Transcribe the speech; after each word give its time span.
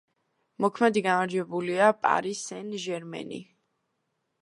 მოქმედი 0.65 1.03
გამარჯვებულია 1.09 1.91
„პარი 2.07 2.35
სენ-ჟერმენი“. 2.43 3.43